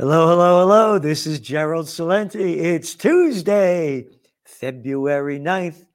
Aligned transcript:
Hello, 0.00 0.28
hello, 0.28 0.60
hello. 0.60 0.98
This 1.00 1.26
is 1.26 1.40
Gerald 1.40 1.86
Celente. 1.86 2.36
It's 2.36 2.94
Tuesday, 2.94 4.06
February 4.44 5.40
9th, 5.40 5.86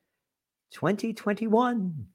2021. 0.71 2.07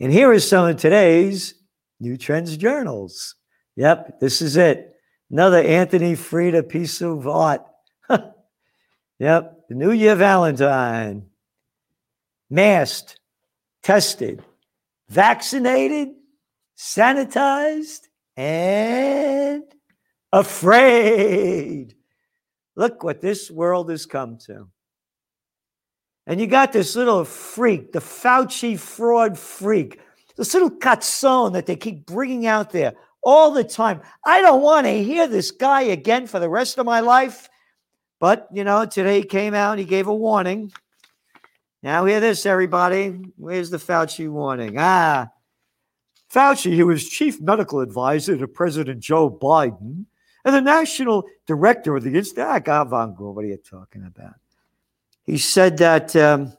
And 0.00 0.10
here 0.10 0.32
is 0.32 0.48
some 0.48 0.66
of 0.66 0.78
today's 0.78 1.52
New 2.00 2.16
Trends 2.16 2.56
Journals. 2.56 3.34
Yep, 3.76 4.20
this 4.20 4.40
is 4.40 4.56
it. 4.56 4.94
Another 5.30 5.58
Anthony 5.58 6.14
Freda 6.14 6.66
piece 6.66 7.02
of 7.02 7.28
art. 7.28 7.60
yep, 9.18 9.66
the 9.68 9.74
New 9.74 9.92
Year 9.92 10.14
Valentine. 10.14 11.26
Masked, 12.48 13.20
tested, 13.82 14.42
vaccinated, 15.10 16.08
sanitized, 16.74 18.06
and 18.34 19.64
afraid. 20.32 21.94
Look 22.76 23.02
what 23.02 23.20
this 23.20 23.50
world 23.50 23.90
has 23.90 24.06
come 24.06 24.38
to. 24.46 24.68
And 26.26 26.40
you 26.40 26.46
got 26.46 26.72
this 26.72 26.94
little 26.94 27.24
freak, 27.24 27.92
the 27.92 28.00
Fauci 28.00 28.78
fraud 28.78 29.38
freak, 29.38 30.00
this 30.36 30.52
little 30.52 30.70
cazzone 30.70 31.54
that 31.54 31.66
they 31.66 31.74
keep 31.74 32.06
bringing 32.06 32.46
out 32.46 32.70
there 32.70 32.92
all 33.22 33.50
the 33.50 33.64
time. 33.64 34.02
I 34.24 34.42
don't 34.42 34.62
want 34.62 34.86
to 34.86 35.02
hear 35.02 35.26
this 35.26 35.50
guy 35.50 35.82
again 35.82 36.26
for 36.26 36.38
the 36.38 36.48
rest 36.48 36.78
of 36.78 36.86
my 36.86 37.00
life. 37.00 37.48
But, 38.20 38.48
you 38.52 38.64
know, 38.64 38.84
today 38.84 39.20
he 39.20 39.26
came 39.26 39.54
out, 39.54 39.78
he 39.78 39.84
gave 39.84 40.06
a 40.06 40.14
warning. 40.14 40.72
Now, 41.82 42.04
hear 42.04 42.20
this, 42.20 42.44
everybody. 42.44 43.20
Where's 43.36 43.70
the 43.70 43.76
Fauci 43.78 44.28
warning? 44.28 44.74
Ah, 44.76 45.28
Fauci, 46.32 46.76
who 46.76 46.86
was 46.86 47.08
chief 47.08 47.40
medical 47.40 47.80
advisor 47.80 48.36
to 48.36 48.46
President 48.46 49.00
Joe 49.00 49.30
Biden 49.30 50.04
and 50.48 50.56
the 50.56 50.70
national 50.70 51.24
director 51.46 51.96
of 51.96 52.04
the 52.04 52.14
Institute, 52.14 52.44
ah, 52.46 52.58
Gavango, 52.58 53.34
what 53.34 53.44
are 53.44 53.48
you 53.48 53.58
talking 53.58 54.04
about? 54.04 54.34
He 55.24 55.36
said 55.36 55.76
that 55.78 56.16
um, 56.16 56.54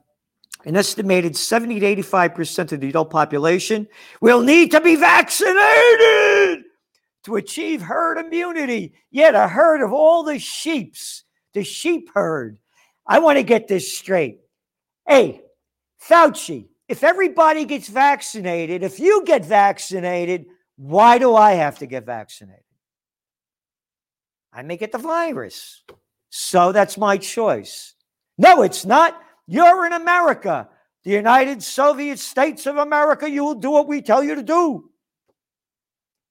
an 0.66 0.76
estimated 0.76 1.36
70 1.36 1.80
to 1.80 1.96
85% 2.04 2.72
of 2.72 2.82
the 2.82 2.90
adult 2.90 3.10
population 3.10 3.88
will 4.22 4.42
need 4.42 4.72
to 4.72 4.82
be 4.82 4.96
vaccinated 4.96 6.66
to 7.24 7.36
achieve 7.36 7.82
herd 7.82 8.20
immunity. 8.20 8.94
Yet 9.10 9.34
a 9.34 9.48
herd 9.48 9.82
of 9.82 9.92
all 9.92 10.24
the 10.24 10.38
sheeps, 10.38 11.24
the 11.54 11.64
sheep 11.64 12.12
herd. 12.14 12.60
I 13.08 13.20
want 13.20 13.38
to 13.38 13.44
get 13.44 13.68
this 13.68 13.98
straight. 13.98 14.40
Hey, 15.08 15.42
Fauci, 16.00 16.68
if 16.88 17.04
everybody 17.04 17.66
gets 17.66 17.88
vaccinated, 17.88 18.84
if 18.84 19.00
you 19.00 19.24
get 19.26 19.46
vaccinated, 19.46 20.46
why 20.76 21.18
do 21.18 21.36
I 21.36 21.54
have 21.54 21.80
to 21.80 21.88
get 21.88 22.06
vaccinated? 22.06 22.64
I 24.52 24.62
may 24.64 24.78
get 24.78 24.92
the 24.92 24.98
virus. 24.98 25.84
So 26.30 26.72
that's 26.72 26.98
my 26.98 27.18
choice. 27.18 27.94
No, 28.38 28.62
it's 28.62 28.86
not. 28.86 29.20
You're 29.48 29.86
in 29.86 29.94
America, 29.94 30.70
the 31.04 31.12
United 31.12 31.64
Soviet 31.64 32.20
States 32.20 32.66
of 32.66 32.78
America. 32.78 33.30
You 33.30 33.44
will 33.44 33.56
do 33.56 33.72
what 33.72 33.88
we 33.88 34.02
tell 34.02 34.24
you 34.24 34.36
to 34.36 34.44
do. 34.44 34.90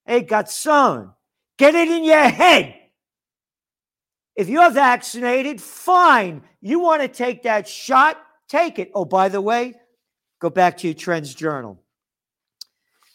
Hey, 0.06 0.26
son, 0.46 1.12
get 1.58 1.74
it 1.74 1.88
in 1.88 2.04
your 2.04 2.28
head. 2.28 2.74
If 4.36 4.48
you're 4.48 4.70
vaccinated, 4.70 5.60
fine. 5.60 6.42
You 6.60 6.78
want 6.78 7.02
to 7.02 7.08
take 7.08 7.42
that 7.42 7.68
shot, 7.68 8.18
take 8.48 8.78
it. 8.78 8.90
Oh, 8.94 9.04
by 9.04 9.28
the 9.28 9.40
way, 9.40 9.74
Go 10.40 10.50
back 10.50 10.76
to 10.78 10.86
your 10.86 10.94
Trends 10.94 11.34
Journal. 11.34 11.82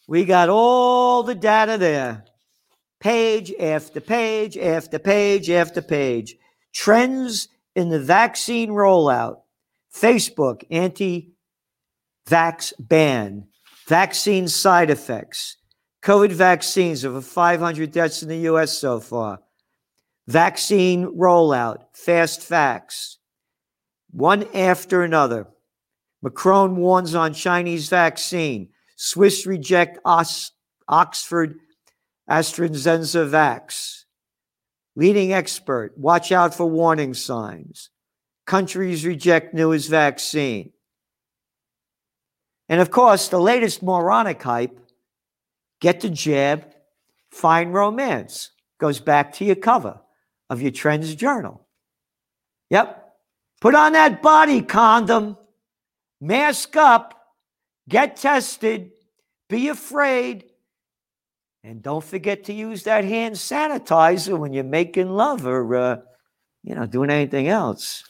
We 0.08 0.26
got 0.26 0.50
all 0.50 1.24
the 1.24 1.36
data 1.36 1.78
there. 1.78 2.26
Page 3.04 3.54
after 3.60 4.00
page 4.00 4.58
after 4.58 4.98
page 4.98 5.50
after 5.50 5.82
page. 5.82 6.38
Trends 6.74 7.50
in 7.76 7.90
the 7.90 8.00
vaccine 8.00 8.70
rollout. 8.70 9.42
Facebook 9.94 10.64
anti 10.72 11.34
vax 12.30 12.72
ban. 12.80 13.50
Vaccine 13.90 14.48
side 14.48 14.90
effects. 14.90 15.58
COVID 16.02 16.32
vaccines, 16.32 17.04
over 17.04 17.20
500 17.20 17.92
deaths 17.92 18.24
in 18.24 18.30
the 18.30 18.48
US 18.52 18.78
so 18.78 19.02
far. 19.02 19.40
Vaccine 20.28 21.08
rollout. 21.08 21.80
Fast 21.92 22.42
facts. 22.42 23.18
One 24.12 24.48
after 24.54 25.04
another. 25.04 25.50
Macron 26.22 26.78
warns 26.78 27.16
on 27.16 27.34
Chinese 27.34 27.90
vaccine. 27.90 28.70
Swiss 28.96 29.46
reject 29.46 30.00
Oxford 30.88 31.60
AstraZeneca 32.30 33.30
vax. 33.30 34.04
Leading 34.96 35.34
expert, 35.34 35.98
watch 35.98 36.32
out 36.32 36.54
for 36.54 36.66
warning 36.66 37.14
signs. 37.14 37.90
Countries 38.46 39.06
reject 39.06 39.54
newest 39.54 39.90
vaccine. 39.90 40.72
And 42.70 42.80
of 42.80 42.92
course, 42.92 43.28
the 43.28 43.40
latest 43.40 43.82
moronic 43.82 44.42
hype 44.42 44.80
get 45.82 46.02
the 46.02 46.10
jab, 46.10 46.74
find 47.32 47.74
romance. 47.74 48.52
Goes 48.80 49.00
back 49.00 49.34
to 49.34 49.46
your 49.46 49.56
cover 49.56 50.00
of 50.50 50.62
your 50.62 50.72
Trends 50.72 51.14
Journal. 51.16 51.66
Yep. 52.70 53.00
Put 53.62 53.76
on 53.76 53.94
that 53.94 54.22
body 54.22 54.62
condom 54.62 55.38
mask 56.24 56.76
up, 56.78 57.20
get 57.90 58.16
tested, 58.16 58.92
be 59.50 59.68
afraid, 59.68 60.46
and 61.64 61.82
don't 61.82 62.04
forget 62.04 62.44
to 62.46 62.54
use 62.54 62.84
that 62.84 63.06
hand 63.06 63.36
sanitizer 63.36 64.38
when 64.38 64.52
you're 64.54 64.64
making 64.64 65.10
love 65.10 65.48
or, 65.48 65.76
uh, 65.76 65.98
you 66.62 66.76
know, 66.76 66.86
doing 66.86 67.10
anything 67.10 67.48
else. 67.48 68.04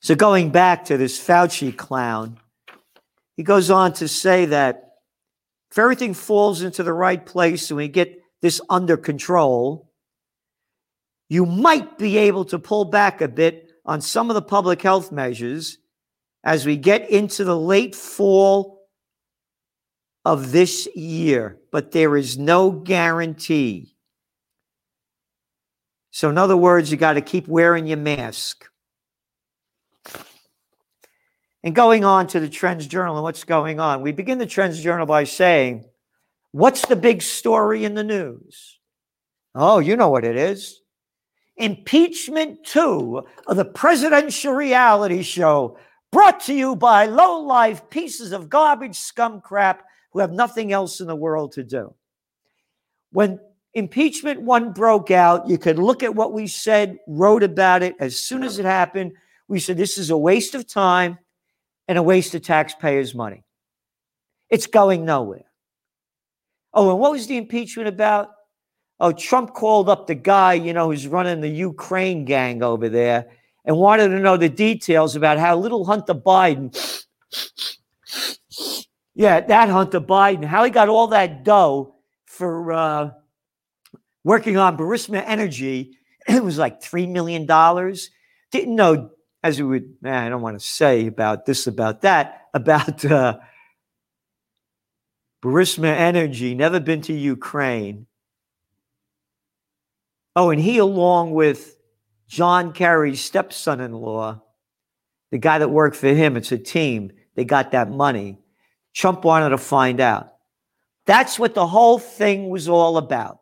So, 0.00 0.14
going 0.14 0.50
back 0.50 0.86
to 0.86 0.96
this 0.96 1.18
Fauci 1.18 1.76
clown, 1.76 2.38
he 3.36 3.42
goes 3.42 3.70
on 3.70 3.92
to 3.94 4.08
say 4.08 4.46
that 4.46 4.84
if 5.70 5.78
everything 5.78 6.14
falls 6.14 6.62
into 6.62 6.82
the 6.82 6.92
right 6.92 7.24
place 7.24 7.70
and 7.70 7.76
we 7.76 7.88
get 7.88 8.18
this 8.40 8.60
under 8.70 8.96
control, 8.96 9.90
you 11.28 11.44
might 11.44 11.98
be 11.98 12.16
able 12.16 12.46
to 12.46 12.58
pull 12.58 12.86
back 12.86 13.20
a 13.20 13.28
bit 13.28 13.70
on 13.84 14.00
some 14.00 14.30
of 14.30 14.34
the 14.34 14.42
public 14.42 14.80
health 14.80 15.12
measures 15.12 15.78
as 16.42 16.64
we 16.64 16.76
get 16.76 17.10
into 17.10 17.44
the 17.44 17.56
late 17.56 17.94
fall 17.94 18.79
of 20.30 20.52
this 20.52 20.86
year, 20.94 21.58
but 21.72 21.90
there 21.90 22.16
is 22.16 22.38
no 22.38 22.70
guarantee. 22.70 23.96
So, 26.12 26.30
in 26.30 26.38
other 26.38 26.56
words, 26.56 26.88
you 26.92 26.96
got 26.96 27.14
to 27.14 27.20
keep 27.20 27.48
wearing 27.48 27.88
your 27.88 27.96
mask. 27.96 28.64
And 31.64 31.74
going 31.74 32.04
on 32.04 32.28
to 32.28 32.38
the 32.38 32.48
Trends 32.48 32.86
Journal 32.86 33.16
and 33.16 33.24
what's 33.24 33.42
going 33.42 33.80
on, 33.80 34.02
we 34.02 34.12
begin 34.12 34.38
the 34.38 34.46
Trends 34.46 34.80
Journal 34.80 35.04
by 35.04 35.24
saying, 35.24 35.84
What's 36.52 36.86
the 36.86 36.96
big 36.96 37.22
story 37.22 37.84
in 37.84 37.94
the 37.94 38.04
news? 38.04 38.78
Oh, 39.56 39.80
you 39.80 39.96
know 39.96 40.10
what 40.10 40.24
it 40.24 40.36
is. 40.36 40.80
Impeachment 41.56 42.64
2 42.64 43.26
of 43.48 43.56
the 43.56 43.64
presidential 43.64 44.52
reality 44.52 45.22
show 45.22 45.76
Brought 46.12 46.40
to 46.40 46.54
you 46.54 46.74
by 46.74 47.06
low 47.06 47.40
life 47.40 47.88
pieces 47.88 48.32
of 48.32 48.48
garbage 48.48 48.96
scum 48.96 49.40
crap 49.40 49.84
who 50.12 50.18
have 50.18 50.32
nothing 50.32 50.72
else 50.72 51.00
in 51.00 51.06
the 51.06 51.16
world 51.16 51.52
to 51.52 51.62
do. 51.62 51.94
When 53.12 53.40
impeachment 53.74 54.42
one 54.42 54.72
broke 54.72 55.10
out, 55.10 55.48
you 55.48 55.58
could 55.58 55.78
look 55.78 56.02
at 56.02 56.14
what 56.14 56.32
we 56.32 56.46
said, 56.46 56.98
wrote 57.06 57.42
about 57.42 57.82
it 57.82 57.94
as 58.00 58.16
soon 58.16 58.42
as 58.42 58.58
it 58.58 58.64
happened. 58.64 59.12
We 59.48 59.60
said 59.60 59.76
this 59.76 59.98
is 59.98 60.10
a 60.10 60.16
waste 60.16 60.54
of 60.54 60.66
time 60.66 61.18
and 61.88 61.98
a 61.98 62.02
waste 62.02 62.34
of 62.34 62.42
taxpayers' 62.42 63.14
money. 63.14 63.44
It's 64.48 64.66
going 64.66 65.04
nowhere. 65.04 65.44
Oh, 66.72 66.90
and 66.90 67.00
what 67.00 67.12
was 67.12 67.26
the 67.26 67.36
impeachment 67.36 67.88
about? 67.88 68.30
Oh, 68.98 69.12
Trump 69.12 69.54
called 69.54 69.88
up 69.88 70.06
the 70.06 70.14
guy, 70.14 70.54
you 70.54 70.72
know, 70.72 70.90
who's 70.90 71.06
running 71.06 71.40
the 71.40 71.48
Ukraine 71.48 72.24
gang 72.24 72.62
over 72.62 72.88
there 72.88 73.26
and 73.64 73.76
wanted 73.76 74.08
to 74.08 74.20
know 74.20 74.36
the 74.36 74.48
details 74.48 75.16
about 75.16 75.38
how 75.38 75.56
little 75.56 75.84
Hunter 75.84 76.14
Biden, 76.14 76.74
yeah, 79.20 79.40
that 79.40 79.68
Hunter 79.68 80.00
Biden, 80.00 80.46
how 80.46 80.64
he 80.64 80.70
got 80.70 80.88
all 80.88 81.08
that 81.08 81.44
dough 81.44 81.94
for 82.24 82.72
uh, 82.72 83.10
working 84.24 84.56
on 84.56 84.78
Burisma 84.78 85.22
Energy. 85.26 85.98
It 86.28 86.42
was 86.42 86.56
like 86.56 86.80
$3 86.80 87.10
million. 87.10 87.44
Didn't 87.44 88.76
know, 88.76 89.10
as 89.42 89.60
we 89.60 89.68
would, 89.68 89.96
man, 90.00 90.24
I 90.24 90.28
don't 90.30 90.40
want 90.40 90.58
to 90.58 90.66
say 90.66 91.06
about 91.06 91.44
this, 91.44 91.66
about 91.66 92.00
that, 92.00 92.46
about 92.54 93.04
uh, 93.04 93.40
Burisma 95.44 95.94
Energy, 95.94 96.54
never 96.54 96.80
been 96.80 97.02
to 97.02 97.12
Ukraine. 97.12 98.06
Oh, 100.34 100.48
and 100.48 100.62
he, 100.62 100.78
along 100.78 101.32
with 101.32 101.76
John 102.26 102.72
Kerry's 102.72 103.22
stepson 103.22 103.80
in 103.80 103.92
law, 103.92 104.42
the 105.30 105.38
guy 105.38 105.58
that 105.58 105.68
worked 105.68 105.96
for 105.96 106.08
him, 106.08 106.38
it's 106.38 106.52
a 106.52 106.58
team. 106.58 107.12
They 107.34 107.44
got 107.44 107.72
that 107.72 107.90
money. 107.90 108.38
Trump 109.00 109.24
wanted 109.24 109.48
to 109.48 109.56
find 109.56 109.98
out. 109.98 110.28
That's 111.06 111.38
what 111.38 111.54
the 111.54 111.66
whole 111.66 111.98
thing 111.98 112.50
was 112.50 112.68
all 112.68 112.98
about. 112.98 113.38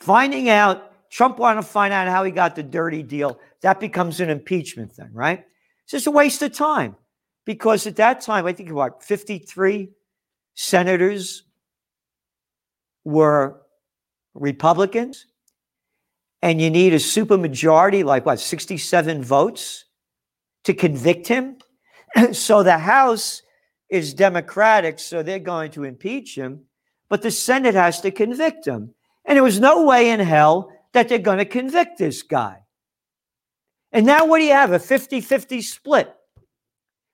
Finding 0.00 0.48
out, 0.48 1.10
Trump 1.12 1.38
wanted 1.38 1.62
to 1.62 1.68
find 1.68 1.94
out 1.94 2.08
how 2.08 2.24
he 2.24 2.32
got 2.32 2.56
the 2.56 2.64
dirty 2.64 3.04
deal. 3.04 3.38
That 3.62 3.78
becomes 3.78 4.18
an 4.18 4.30
impeachment 4.30 4.90
thing, 4.90 5.10
right? 5.12 5.44
It's 5.84 5.92
just 5.92 6.08
a 6.08 6.10
waste 6.10 6.42
of 6.42 6.52
time 6.52 6.96
because 7.44 7.86
at 7.86 7.94
that 7.94 8.20
time, 8.20 8.46
I 8.46 8.52
think 8.52 8.72
what, 8.72 9.00
53 9.04 9.90
senators 10.54 11.44
were 13.04 13.60
Republicans, 14.34 15.26
and 16.42 16.60
you 16.60 16.68
need 16.68 16.94
a 16.94 16.98
supermajority, 16.98 18.02
like 18.02 18.26
what, 18.26 18.40
67 18.40 19.22
votes 19.22 19.84
to 20.64 20.74
convict 20.74 21.28
him? 21.28 21.58
so 22.32 22.64
the 22.64 22.78
House 22.78 23.42
is 23.88 24.14
Democratic, 24.14 24.98
so 24.98 25.22
they're 25.22 25.38
going 25.38 25.70
to 25.72 25.84
impeach 25.84 26.36
him, 26.36 26.60
but 27.08 27.22
the 27.22 27.30
Senate 27.30 27.74
has 27.74 28.00
to 28.00 28.10
convict 28.10 28.66
him. 28.66 28.94
And 29.24 29.36
there 29.36 29.42
was 29.42 29.60
no 29.60 29.84
way 29.84 30.10
in 30.10 30.20
hell 30.20 30.72
that 30.92 31.08
they're 31.08 31.18
going 31.18 31.38
to 31.38 31.44
convict 31.44 31.98
this 31.98 32.22
guy. 32.22 32.60
And 33.92 34.06
now 34.06 34.26
what 34.26 34.38
do 34.38 34.44
you 34.44 34.52
have? 34.52 34.72
A 34.72 34.78
50 34.78 35.20
50 35.20 35.62
split. 35.62 36.14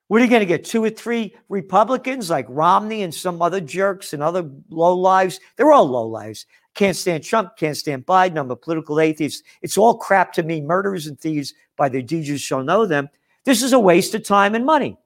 What 0.08 0.20
are 0.20 0.24
you 0.24 0.30
going 0.30 0.40
to 0.40 0.46
get? 0.46 0.64
Two 0.64 0.82
or 0.82 0.90
three 0.90 1.36
Republicans 1.48 2.30
like 2.30 2.46
Romney 2.48 3.02
and 3.02 3.14
some 3.14 3.40
other 3.40 3.60
jerks 3.60 4.12
and 4.12 4.22
other 4.22 4.50
low 4.68 4.96
lives? 4.96 5.38
They're 5.56 5.70
all 5.70 5.86
low 5.86 6.06
lives. 6.06 6.46
Can't 6.74 6.96
stand 6.96 7.22
Trump, 7.22 7.56
can't 7.56 7.76
stand 7.76 8.06
Biden. 8.06 8.38
I'm 8.38 8.50
a 8.50 8.56
political 8.56 8.98
atheist. 8.98 9.44
It's 9.62 9.78
all 9.78 9.98
crap 9.98 10.32
to 10.32 10.42
me. 10.42 10.60
Murderers 10.60 11.06
and 11.06 11.20
thieves 11.20 11.54
by 11.76 11.88
their 11.88 12.02
deeds 12.02 12.40
shall 12.40 12.64
know 12.64 12.86
them. 12.86 13.08
This 13.44 13.62
is 13.62 13.72
a 13.72 13.78
waste 13.78 14.14
of 14.14 14.24
time 14.24 14.54
and 14.54 14.64
money. 14.64 14.96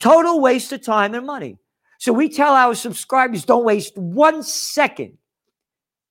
Total 0.00 0.40
waste 0.40 0.72
of 0.72 0.82
time 0.82 1.14
and 1.14 1.26
money. 1.26 1.58
So 1.98 2.12
we 2.12 2.28
tell 2.28 2.54
our 2.54 2.74
subscribers 2.74 3.44
don't 3.44 3.64
waste 3.64 3.96
one 3.96 4.42
second 4.42 5.18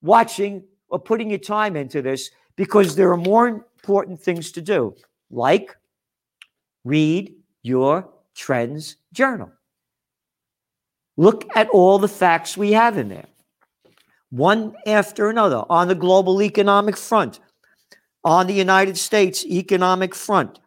watching 0.02 0.64
or 0.90 1.00
putting 1.00 1.30
your 1.30 1.40
time 1.40 1.76
into 1.76 2.02
this 2.02 2.30
because 2.56 2.96
there 2.96 3.12
are 3.12 3.18
more 3.18 3.48
important 3.48 4.20
things 4.20 4.52
to 4.54 4.62
do, 4.62 4.96
like 5.32 5.76
read 6.84 7.34
your 7.64 8.10
trends 8.36 8.98
journal. 9.14 9.52
Look 11.16 11.48
at 11.56 11.70
all 11.70 11.98
the 11.98 12.08
facts 12.08 12.58
we 12.58 12.74
have 12.74 12.98
in 12.98 13.10
there, 13.10 13.26
one 14.30 14.76
after 14.86 15.30
another 15.30 15.64
on 15.70 15.88
the 15.88 15.96
global 15.96 16.42
economic 16.42 16.98
front, 16.98 17.40
on 18.24 18.48
the 18.48 18.54
United 18.54 18.98
States 18.98 19.46
economic 19.46 20.14
front, 20.14 20.60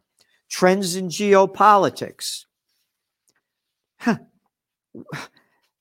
trends 0.49 0.96
in 0.96 1.08
geopolitics. 1.08 2.46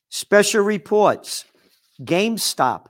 Special 0.10 0.64
reports, 0.64 1.46
GameStop 2.02 2.88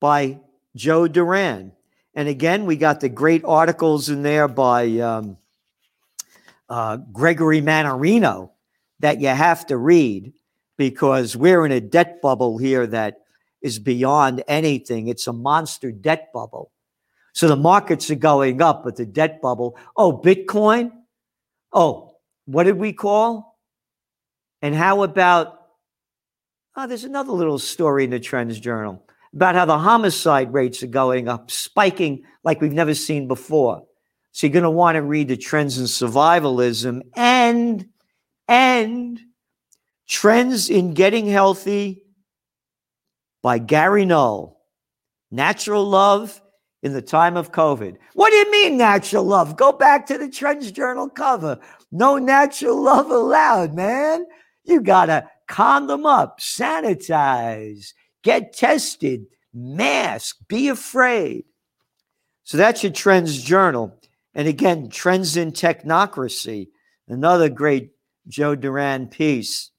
by 0.00 0.40
Joe 0.76 1.08
Duran. 1.08 1.72
And 2.14 2.28
again, 2.28 2.66
we 2.66 2.76
got 2.76 3.00
the 3.00 3.08
great 3.08 3.44
articles 3.44 4.08
in 4.08 4.22
there 4.22 4.48
by 4.48 4.98
um, 4.98 5.36
uh, 6.68 6.98
Gregory 7.12 7.60
Mannarino 7.60 8.50
that 9.00 9.20
you 9.20 9.28
have 9.28 9.66
to 9.66 9.76
read 9.76 10.32
because 10.76 11.36
we're 11.36 11.66
in 11.66 11.72
a 11.72 11.80
debt 11.80 12.20
bubble 12.22 12.58
here 12.58 12.86
that 12.86 13.18
is 13.60 13.78
beyond 13.78 14.42
anything. 14.48 15.08
It's 15.08 15.26
a 15.26 15.32
monster 15.32 15.92
debt 15.92 16.30
bubble. 16.32 16.70
So 17.34 17.48
the 17.48 17.56
markets 17.56 18.10
are 18.10 18.16
going 18.16 18.60
up, 18.60 18.84
but 18.84 18.96
the 18.96 19.06
debt 19.06 19.40
bubble, 19.40 19.76
oh, 19.96 20.18
Bitcoin, 20.18 20.92
Oh, 21.72 22.16
what 22.44 22.64
did 22.64 22.76
we 22.76 22.92
call? 22.92 23.51
And 24.62 24.74
how 24.74 25.02
about, 25.02 25.58
oh, 26.76 26.86
there's 26.86 27.04
another 27.04 27.32
little 27.32 27.58
story 27.58 28.04
in 28.04 28.10
the 28.10 28.20
Trends 28.20 28.58
Journal 28.60 29.04
about 29.34 29.56
how 29.56 29.64
the 29.64 29.78
homicide 29.78 30.52
rates 30.52 30.82
are 30.82 30.88
going 30.88 31.28
up, 31.28 31.50
spiking 31.50 32.22
like 32.44 32.60
we've 32.60 32.72
never 32.72 32.94
seen 32.94 33.26
before. 33.26 33.82
So 34.30 34.46
you're 34.46 34.52
going 34.52 34.62
to 34.62 34.70
want 34.70 34.96
to 34.96 35.02
read 35.02 35.28
the 35.28 35.36
trends 35.36 35.78
in 35.78 35.84
survivalism 35.84 37.02
and, 37.16 37.86
and 38.48 39.20
trends 40.08 40.70
in 40.70 40.94
getting 40.94 41.26
healthy 41.26 42.04
by 43.42 43.58
Gary 43.58 44.04
Null. 44.04 44.60
Natural 45.30 45.84
love 45.84 46.40
in 46.82 46.92
the 46.92 47.02
time 47.02 47.36
of 47.36 47.52
COVID. 47.52 47.96
What 48.14 48.30
do 48.30 48.36
you 48.36 48.50
mean 48.50 48.76
natural 48.76 49.24
love? 49.24 49.56
Go 49.56 49.72
back 49.72 50.06
to 50.06 50.18
the 50.18 50.28
Trends 50.28 50.70
Journal 50.70 51.08
cover. 51.08 51.58
No 51.90 52.18
natural 52.18 52.80
love 52.80 53.10
allowed, 53.10 53.74
man. 53.74 54.26
You 54.64 54.80
got 54.80 55.06
to 55.06 55.28
condom 55.48 56.06
up, 56.06 56.40
sanitize, 56.40 57.92
get 58.22 58.52
tested, 58.52 59.26
mask, 59.52 60.36
be 60.48 60.68
afraid. 60.68 61.44
So 62.44 62.56
that's 62.56 62.82
your 62.82 62.92
Trends 62.92 63.42
Journal. 63.42 63.96
And 64.34 64.48
again, 64.48 64.88
Trends 64.88 65.36
in 65.36 65.52
Technocracy, 65.52 66.68
another 67.08 67.48
great 67.48 67.90
Joe 68.28 68.54
Duran 68.54 69.08
piece. 69.08 69.70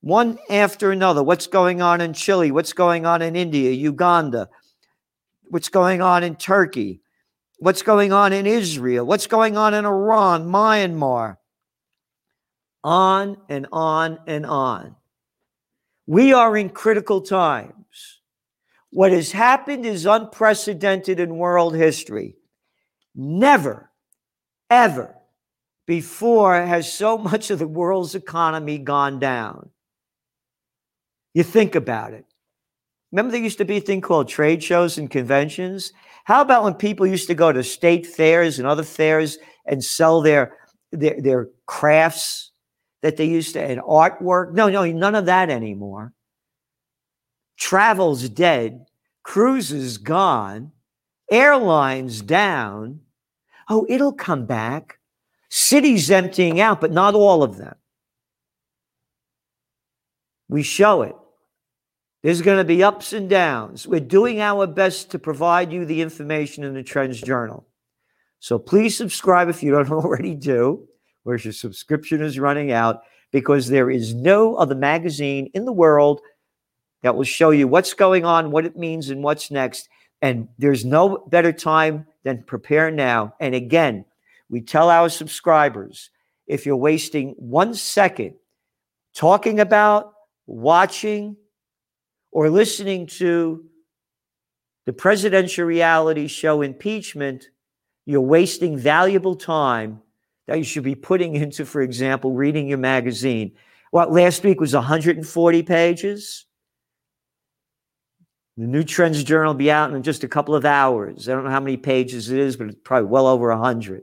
One 0.00 0.38
after 0.50 0.90
another. 0.90 1.22
What's 1.22 1.46
going 1.46 1.80
on 1.80 2.00
in 2.00 2.12
Chile? 2.12 2.50
What's 2.50 2.72
going 2.72 3.06
on 3.06 3.22
in 3.22 3.36
India, 3.36 3.70
Uganda? 3.70 4.48
what's 5.54 5.68
going 5.68 6.02
on 6.02 6.24
in 6.24 6.36
Turkey, 6.36 7.00
what's 7.58 7.82
going 7.82 8.12
on 8.12 8.32
in 8.32 8.44
Israel, 8.44 9.06
what's 9.06 9.28
going 9.28 9.56
on 9.56 9.74
in 9.74 9.84
Iran, 9.84 10.46
Myanmar, 10.46 11.36
on 12.84 13.38
and 13.48 13.66
on 13.72 14.18
and 14.26 14.44
on. 14.46 14.94
We 16.06 16.34
are 16.34 16.56
in 16.56 16.68
critical 16.68 17.22
times. 17.22 18.20
What 18.90 19.10
has 19.10 19.32
happened 19.32 19.86
is 19.86 20.06
unprecedented 20.06 21.18
in 21.18 21.36
world 21.36 21.74
history. 21.74 22.36
Never, 23.16 23.90
ever 24.70 25.16
before 25.86 26.54
has 26.54 26.92
so 26.92 27.18
much 27.18 27.50
of 27.50 27.58
the 27.58 27.66
world's 27.66 28.14
economy 28.14 28.78
gone 28.78 29.18
down. 29.18 29.70
You 31.32 31.42
think 31.42 31.74
about 31.74 32.12
it. 32.12 32.24
Remember, 33.10 33.32
there 33.32 33.40
used 33.40 33.58
to 33.58 33.64
be 33.64 33.78
a 33.78 33.80
thing 33.80 34.00
called 34.00 34.28
trade 34.28 34.62
shows 34.62 34.98
and 34.98 35.10
conventions. 35.10 35.92
How 36.24 36.40
about 36.40 36.64
when 36.64 36.74
people 36.74 37.06
used 37.06 37.28
to 37.28 37.34
go 37.34 37.52
to 37.52 37.62
state 37.62 38.06
fairs 38.06 38.58
and 38.58 38.66
other 38.66 38.82
fairs 38.82 39.38
and 39.66 39.82
sell 39.82 40.20
their 40.20 40.56
their, 40.92 41.20
their 41.20 41.48
crafts 41.66 42.52
that 43.04 43.18
they 43.18 43.26
used 43.26 43.52
to 43.52 43.62
and 43.62 43.82
artwork? 43.82 44.54
No, 44.54 44.70
no, 44.70 44.82
none 44.86 45.14
of 45.14 45.26
that 45.26 45.50
anymore. 45.50 46.14
Travel's 47.58 48.30
dead. 48.30 48.86
Cruises 49.22 49.98
gone. 49.98 50.72
Airlines 51.30 52.22
down. 52.22 53.00
Oh, 53.68 53.84
it'll 53.90 54.14
come 54.14 54.46
back. 54.46 54.98
Cities 55.50 56.10
emptying 56.10 56.62
out, 56.62 56.80
but 56.80 56.92
not 56.92 57.14
all 57.14 57.42
of 57.42 57.58
them. 57.58 57.74
We 60.48 60.62
show 60.62 61.02
it. 61.02 61.14
There's 62.22 62.40
going 62.40 62.58
to 62.58 62.64
be 62.64 62.82
ups 62.82 63.12
and 63.12 63.28
downs. 63.28 63.86
We're 63.86 64.00
doing 64.00 64.40
our 64.40 64.66
best 64.66 65.10
to 65.10 65.18
provide 65.18 65.70
you 65.70 65.84
the 65.84 66.00
information 66.00 66.64
in 66.64 66.72
the 66.72 66.82
Trends 66.82 67.20
Journal. 67.20 67.66
So 68.40 68.58
please 68.58 68.96
subscribe 68.96 69.50
if 69.50 69.62
you 69.62 69.72
don't 69.72 69.90
already 69.92 70.34
do, 70.34 70.88
where 71.24 71.36
your 71.36 71.52
subscription 71.52 72.22
is 72.22 72.38
running 72.38 72.70
out, 72.72 73.02
because 73.32 73.68
there 73.68 73.90
is 73.90 74.14
no 74.14 74.54
other 74.54 74.74
magazine 74.74 75.50
in 75.54 75.64
the 75.64 75.72
world 75.72 76.20
that 77.02 77.16
will 77.16 77.24
show 77.24 77.50
you 77.50 77.66
what's 77.68 77.92
going 77.92 78.24
on, 78.24 78.50
what 78.50 78.64
it 78.64 78.76
means, 78.76 79.10
and 79.10 79.22
what's 79.22 79.50
next. 79.50 79.88
And 80.22 80.48
there's 80.56 80.84
no 80.84 81.18
better 81.28 81.52
time 81.52 82.06
than 82.22 82.44
prepare 82.44 82.90
now. 82.90 83.34
And 83.40 83.54
again, 83.54 84.04
we 84.48 84.60
tell 84.60 84.88
our 84.88 85.08
subscribers 85.08 86.10
if 86.46 86.64
you're 86.64 86.76
wasting 86.76 87.34
one 87.38 87.74
second 87.74 88.34
talking 89.14 89.60
about, 89.60 90.12
watching, 90.46 91.36
or 92.30 92.50
listening 92.50 93.06
to 93.06 93.64
the 94.86 94.92
presidential 94.92 95.64
reality 95.64 96.26
show 96.26 96.62
impeachment, 96.62 97.48
you're 98.06 98.20
wasting 98.20 98.76
valuable 98.76 99.36
time 99.36 100.02
that 100.46 100.58
you 100.58 100.64
should 100.64 100.84
be 100.84 100.94
putting 100.94 101.34
into, 101.34 101.64
for 101.64 101.80
example, 101.80 102.32
reading 102.32 102.68
your 102.68 102.78
magazine. 102.78 103.52
What 103.90 104.12
last 104.12 104.42
week 104.42 104.60
was 104.60 104.74
140 104.74 105.62
pages. 105.62 106.46
The 108.56 108.66
new 108.66 108.84
Trends 108.84 109.24
Journal 109.24 109.52
will 109.52 109.58
be 109.58 109.70
out 109.70 109.92
in 109.92 110.02
just 110.02 110.24
a 110.24 110.28
couple 110.28 110.54
of 110.54 110.64
hours. 110.64 111.28
I 111.28 111.32
don't 111.32 111.44
know 111.44 111.50
how 111.50 111.60
many 111.60 111.76
pages 111.76 112.30
it 112.30 112.38
is, 112.38 112.56
but 112.56 112.68
it's 112.68 112.78
probably 112.84 113.08
well 113.08 113.26
over 113.26 113.48
100. 113.48 114.02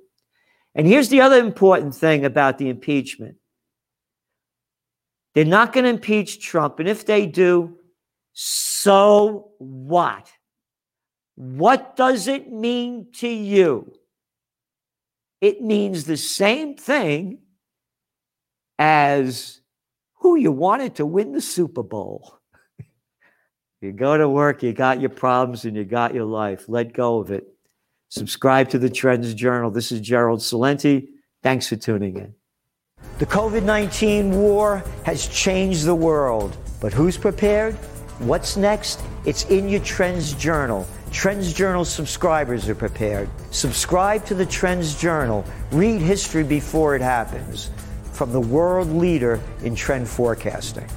And 0.75 0.87
here's 0.87 1.09
the 1.09 1.21
other 1.21 1.39
important 1.39 1.95
thing 1.95 2.25
about 2.25 2.57
the 2.57 2.69
impeachment 2.69 3.35
they're 5.33 5.45
not 5.45 5.71
going 5.71 5.85
to 5.85 5.89
impeach 5.89 6.41
Trump. 6.41 6.79
And 6.79 6.89
if 6.89 7.05
they 7.05 7.25
do, 7.25 7.77
so 8.33 9.51
what? 9.59 10.29
What 11.35 11.95
does 11.95 12.27
it 12.27 12.51
mean 12.51 13.07
to 13.15 13.29
you? 13.29 13.93
It 15.41 15.61
means 15.61 16.05
the 16.05 16.17
same 16.17 16.77
thing 16.77 17.39
as 18.77 19.61
who 20.19 20.35
you 20.35 20.51
wanted 20.51 20.95
to 20.95 21.05
win 21.05 21.33
the 21.33 21.41
Super 21.41 21.83
Bowl. 21.83 22.37
You 23.83 23.91
go 23.91 24.15
to 24.15 24.29
work, 24.29 24.61
you 24.61 24.73
got 24.73 25.01
your 25.01 25.09
problems 25.09 25.65
and 25.65 25.75
you 25.75 25.83
got 25.83 26.13
your 26.13 26.25
life. 26.25 26.65
Let 26.67 26.93
go 26.93 27.17
of 27.17 27.31
it. 27.31 27.47
Subscribe 28.09 28.69
to 28.69 28.77
the 28.77 28.91
Trends 28.91 29.33
Journal. 29.33 29.71
This 29.71 29.91
is 29.91 30.01
Gerald 30.01 30.39
Celente. 30.39 31.07
Thanks 31.41 31.67
for 31.67 31.77
tuning 31.77 32.15
in. 32.17 32.35
The 33.17 33.25
COVID 33.25 33.63
19 33.63 34.33
war 34.33 34.83
has 35.03 35.27
changed 35.27 35.85
the 35.85 35.95
world, 35.95 36.55
but 36.79 36.93
who's 36.93 37.17
prepared? 37.17 37.73
What's 38.19 38.55
next? 38.55 39.01
It's 39.25 39.45
in 39.45 39.67
your 39.67 39.81
Trends 39.81 40.33
Journal. 40.33 40.87
Trends 41.11 41.51
Journal 41.51 41.83
subscribers 41.83 42.69
are 42.69 42.75
prepared. 42.75 43.29
Subscribe 43.51 44.25
to 44.27 44.33
the 44.33 44.45
Trends 44.45 44.99
Journal. 44.99 45.43
Read 45.71 46.01
history 46.01 46.43
before 46.43 46.95
it 46.95 47.01
happens 47.01 47.69
from 48.13 48.31
the 48.31 48.39
world 48.39 48.87
leader 48.87 49.41
in 49.61 49.75
trend 49.75 50.07
forecasting. 50.07 50.87